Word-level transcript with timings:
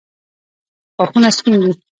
غاښونه 0.97 1.29
سپین 1.37 1.57
دي. 1.61 1.71